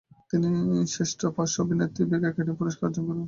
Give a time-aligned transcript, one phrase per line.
[0.31, 0.47] তিনি
[0.93, 3.19] শ্রেষ্ঠ পার্শ্ব অভিনেত্রী বিভাগে একাডেমি পুরস্কার অর্জন করেন।